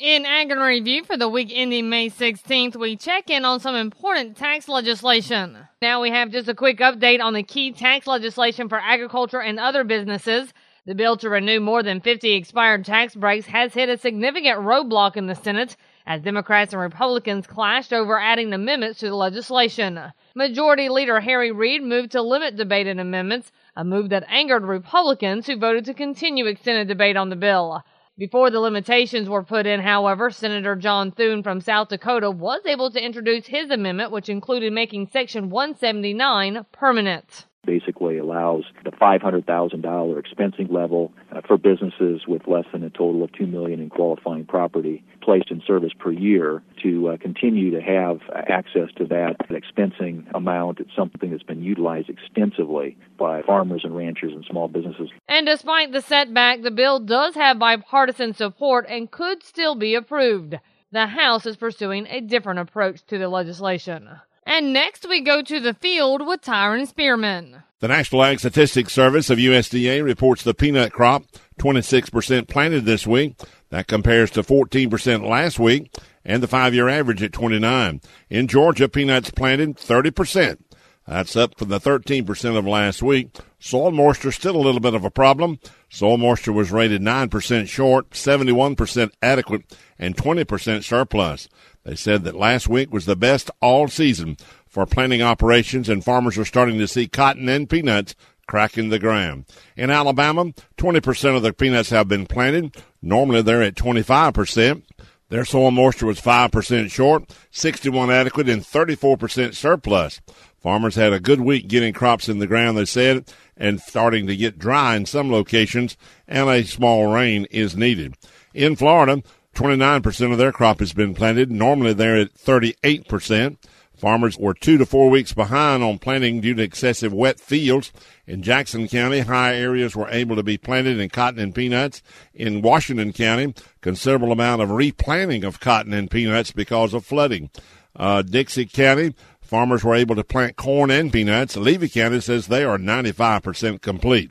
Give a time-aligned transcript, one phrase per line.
[0.00, 3.74] In Ag in Review for the week ending May 16th, we check in on some
[3.74, 5.58] important tax legislation.
[5.82, 9.60] Now we have just a quick update on the key tax legislation for agriculture and
[9.60, 10.54] other businesses.
[10.86, 15.18] The bill to renew more than 50 expired tax breaks has hit a significant roadblock
[15.18, 15.76] in the Senate
[16.06, 20.00] as Democrats and Republicans clashed over adding amendments to the legislation.
[20.34, 25.46] Majority Leader Harry Reid moved to limit debate and amendments, a move that angered Republicans
[25.46, 27.84] who voted to continue extended debate on the bill.
[28.20, 32.90] Before the limitations were put in, however, Senator John Thune from South Dakota was able
[32.90, 40.72] to introduce his amendment, which included making Section 179 permanent basically allows the $500,000 expensing
[40.72, 45.04] level uh, for businesses with less than a total of 2 million in qualifying property
[45.22, 50.80] placed in service per year to uh, continue to have access to that expensing amount.
[50.80, 55.10] It's something that's been utilized extensively by farmers and ranchers and small businesses.
[55.28, 60.58] And despite the setback, the bill does have bipartisan support and could still be approved.
[60.92, 64.08] The House is pursuing a different approach to the legislation.
[64.44, 67.62] And next we go to the field with Tyron Spearman.
[67.80, 71.24] The National Ag Statistics Service of USDA reports the peanut crop
[71.58, 73.36] 26% planted this week.
[73.70, 78.00] That compares to 14% last week and the five year average at 29.
[78.28, 80.58] In Georgia, peanuts planted 30%.
[81.06, 83.36] That's up from the 13% of last week.
[83.62, 85.60] Soil moisture still a little bit of a problem.
[85.90, 89.62] Soil moisture was rated 9% short, 71% adequate,
[89.98, 91.46] and 20% surplus.
[91.84, 96.38] They said that last week was the best all season for planting operations, and farmers
[96.38, 98.14] are starting to see cotton and peanuts
[98.46, 99.44] cracking the ground.
[99.76, 102.74] In Alabama, 20% of the peanuts have been planted.
[103.02, 104.82] Normally they're at 25%.
[105.28, 110.20] Their soil moisture was 5% short, 61 adequate, and 34% surplus.
[110.60, 114.36] Farmers had a good week getting crops in the ground, they said, and starting to
[114.36, 115.96] get dry in some locations,
[116.28, 118.14] and a small rain is needed.
[118.52, 119.22] In Florida,
[119.54, 121.50] 29% of their crop has been planted.
[121.50, 123.56] Normally they're at 38%.
[124.00, 127.92] Farmers were two to four weeks behind on planting due to excessive wet fields.
[128.26, 132.02] In Jackson County, high areas were able to be planted in cotton and peanuts.
[132.32, 137.50] In Washington County, considerable amount of replanting of cotton and peanuts because of flooding.
[137.94, 139.14] Uh, Dixie County,
[139.50, 141.56] farmers were able to plant corn and peanuts.
[141.56, 144.30] Levy County says they are 95% complete.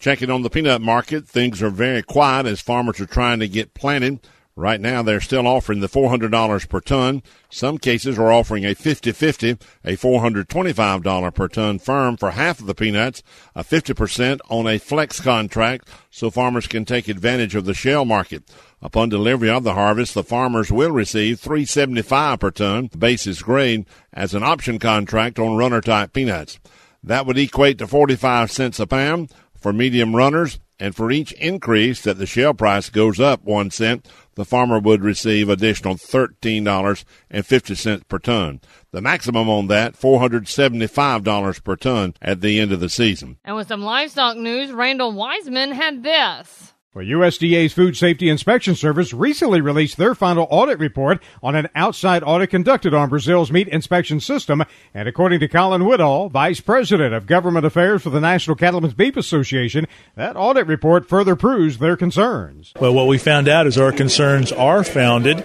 [0.00, 3.74] Checking on the peanut market, things are very quiet as farmers are trying to get
[3.74, 4.18] planted.
[4.56, 7.22] Right now, they're still offering the $400 per ton.
[7.48, 12.74] Some cases are offering a 50-50, a $425 per ton firm for half of the
[12.74, 13.22] peanuts,
[13.54, 18.42] a 50% on a flex contract so farmers can take advantage of the shell market.
[18.82, 24.34] Upon delivery of the harvest, the farmers will receive 375 per ton basis grade as
[24.34, 26.58] an option contract on runner type peanuts.
[27.02, 32.02] That would equate to 45 cents a pound for medium runners and for each increase
[32.02, 38.18] that the shell price goes up one cent, the farmer would receive additional $13.50 per
[38.18, 38.60] ton.
[38.90, 43.38] The maximum on that, $475 per ton at the end of the season.
[43.44, 46.74] And with some livestock news, Randall Wiseman had this.
[46.96, 52.22] Well, USDA's Food Safety Inspection Service recently released their final audit report on an outside
[52.24, 54.64] audit conducted on Brazil's meat inspection system.
[54.94, 59.14] And according to Colin Woodall, Vice President of Government Affairs for the National Cattlemen's Beef
[59.18, 62.72] Association, that audit report further proves their concerns.
[62.80, 65.44] Well, what we found out is our concerns are founded.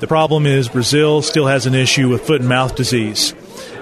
[0.00, 3.32] The problem is Brazil still has an issue with foot and mouth disease.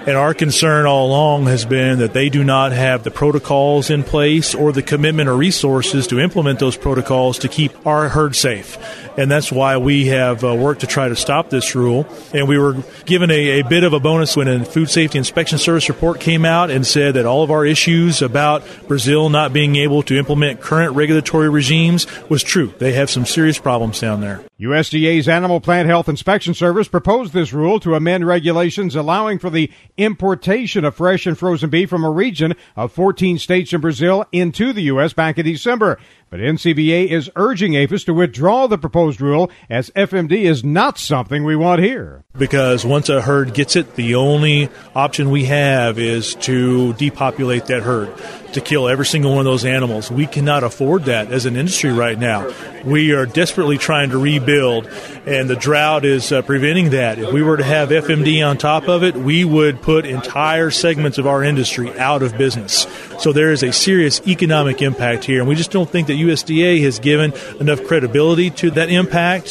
[0.07, 4.03] And our concern all along has been that they do not have the protocols in
[4.03, 8.77] place or the commitment or resources to implement those protocols to keep our herd safe.
[9.19, 12.07] And that's why we have uh, worked to try to stop this rule.
[12.33, 15.57] And we were given a, a bit of a bonus when a Food Safety Inspection
[15.57, 19.75] Service report came out and said that all of our issues about Brazil not being
[19.75, 22.73] able to implement current regulatory regimes was true.
[22.77, 24.41] They have some serious problems down there.
[24.59, 29.71] USDA's Animal Plant Health Inspection Service proposed this rule to amend regulations allowing for the
[29.97, 34.73] importation of fresh and frozen beef from a region of 14 states in Brazil into
[34.73, 35.13] the U.S.
[35.13, 35.97] back in December.
[36.29, 41.43] But NCBA is urging APHIS to withdraw the proposed rule as FMD is not something
[41.43, 42.23] we want here.
[42.37, 47.83] Because once a herd gets it, the only option we have is to depopulate that
[47.83, 48.13] herd
[48.53, 50.09] to kill every single one of those animals.
[50.11, 52.51] We cannot afford that as an industry right now.
[52.83, 54.87] We are desperately trying to rebuild,
[55.25, 57.19] and the drought is uh, preventing that.
[57.19, 61.17] If we were to have FMD on top of it, we would put entire segments
[61.17, 62.87] of our industry out of business.
[63.19, 66.81] So there is a serious economic impact here, and we just don't think that USDA
[66.83, 68.98] has given enough credibility to that impact,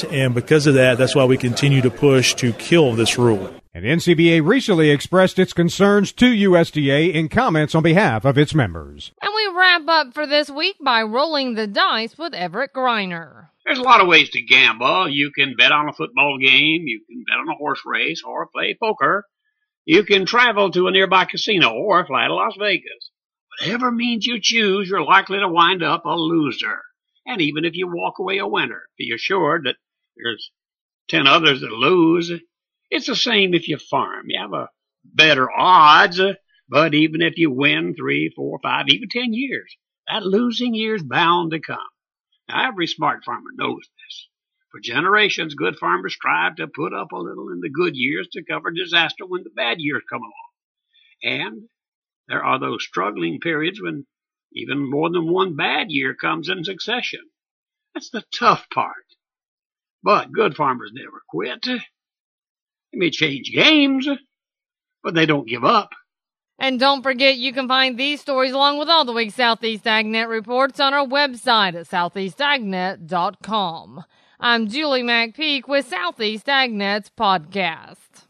[0.05, 3.55] and because of that, that's why we continue to push to kill this rule.
[3.75, 9.13] And NCBA recently expressed its concerns to USDA in comments on behalf of its members.
[9.23, 13.49] And we wrap up for this week by rolling the dice with Everett Griner.
[13.65, 15.09] There's a lot of ways to gamble.
[15.09, 18.49] You can bet on a football game, you can bet on a horse race, or
[18.49, 19.25] play poker.
[19.85, 23.11] You can travel to a nearby casino or fly to Las Vegas.
[23.61, 26.81] Whatever means you choose, you're likely to wind up a loser.
[27.29, 29.77] And even if you walk away a winner, be assured that
[30.17, 30.51] there's
[31.09, 32.33] ten others that lose.
[32.91, 34.25] It's the same if you farm.
[34.29, 34.71] You have a
[35.05, 36.19] better odds,
[36.71, 39.77] but even if you win three, four, five, even ten years,
[40.09, 41.77] that losing year's bound to come.
[42.49, 44.29] Now, every smart farmer knows this.
[44.73, 48.43] For generations, good farmers strive to put up a little in the good years to
[48.43, 51.43] cover disaster when the bad years come along.
[51.45, 51.69] And
[52.27, 54.07] there are those struggling periods when
[54.53, 57.21] even more than one bad year comes in succession.
[57.95, 58.95] That's the tough part.
[60.03, 61.63] But good farmers never quit.
[61.65, 61.81] They
[62.93, 64.09] may change games,
[65.03, 65.91] but they don't give up.
[66.59, 70.29] And don't forget, you can find these stories along with all the week's Southeast AgNet
[70.29, 74.05] reports on our website at southeastagnet.com.
[74.41, 78.28] I'm Julie McPeak with Southeast AgNet's podcast.